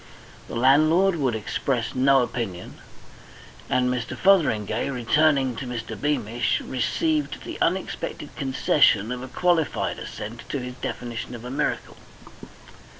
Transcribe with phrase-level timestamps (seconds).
[0.47, 2.79] The landlord would express no opinion,
[3.69, 4.17] and Mr.
[4.17, 5.95] Fotheringay, returning to Mr.
[5.95, 11.97] Beamish, received the unexpected concession of a qualified assent to his definition of a miracle.